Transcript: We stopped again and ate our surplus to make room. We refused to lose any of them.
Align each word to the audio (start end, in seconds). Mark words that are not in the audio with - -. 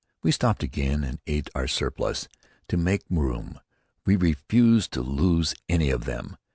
We 0.23 0.31
stopped 0.31 0.63
again 0.63 1.03
and 1.03 1.19
ate 1.27 1.51
our 1.53 1.67
surplus 1.67 2.27
to 2.69 2.75
make 2.75 3.03
room. 3.07 3.59
We 4.03 4.15
refused 4.15 4.91
to 4.93 5.03
lose 5.03 5.53
any 5.69 5.91
of 5.91 6.05
them. 6.05 6.37